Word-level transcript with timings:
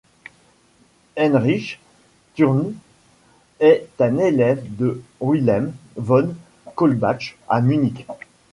Heinrich 1.15 1.79
Thurnes 2.33 2.73
est 3.59 3.85
un 3.99 4.17
élève 4.17 4.63
de 4.75 4.99
Wilhelm 5.19 5.73
von 5.95 6.33
Kaulbach 6.75 7.37
à 7.47 7.61
Munich. 7.61 8.07